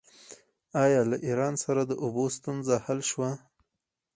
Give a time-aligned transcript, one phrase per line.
[0.83, 3.31] آیا له ایران سره د اوبو ستونزه حل شوې؟